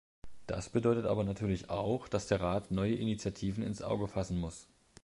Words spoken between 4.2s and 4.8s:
muss.